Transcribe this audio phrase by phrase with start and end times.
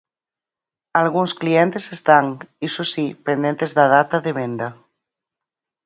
[1.01, 2.25] Algúns clientes están,
[2.67, 4.67] iso si, pendentes da data de venda.